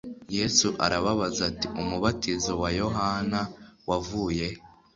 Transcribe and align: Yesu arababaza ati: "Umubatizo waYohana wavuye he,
Yesu 0.37 0.67
arababaza 0.85 1.41
ati: 1.49 1.67
"Umubatizo 1.81 2.51
waYohana 2.61 3.39
wavuye 3.89 4.47
he, 4.53 4.57